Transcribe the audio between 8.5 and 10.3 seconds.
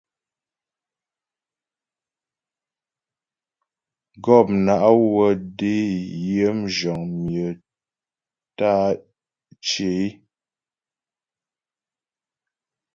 tə́ á cyə é.